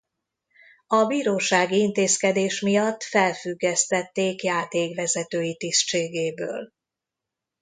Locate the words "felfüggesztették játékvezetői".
3.03-5.57